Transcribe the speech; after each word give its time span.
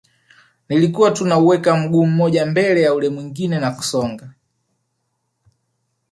Nilikuwa 0.69 1.11
tu 1.11 1.25
nauweka 1.25 1.75
mguu 1.77 2.05
mmoja 2.05 2.45
mbele 2.45 2.81
ya 2.81 2.93
ule 2.93 3.09
mwingine 3.09 3.59
na 3.59 3.71
kusonga 3.71 4.33